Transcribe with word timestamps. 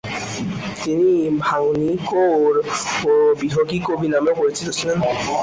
তিনি 0.81 1.11
“ভাঙনি 1.39 1.91
কোওর” 2.05 2.55
ও 3.05 3.11
“বিহগি 3.39 3.79
কবি” 3.87 4.07
নামেও 4.07 4.35
পরিচিত 4.35 4.67
ছিলেন। 4.69 4.97